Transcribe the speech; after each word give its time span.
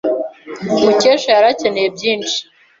Mukesha 0.79 1.29
yari 1.35 1.47
akeneye 1.53 1.87
byinshi. 1.95 2.37